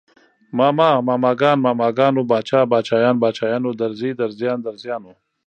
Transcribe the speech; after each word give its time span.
ماما، 0.57 0.89
ماماګان، 1.07 1.57
ماماګانو، 1.65 2.21
باچا، 2.31 2.59
باچايان، 2.71 3.15
باچايانو، 3.23 3.69
درزي، 3.79 4.11
درزيان، 4.19 4.57
درزیانو 4.65 5.11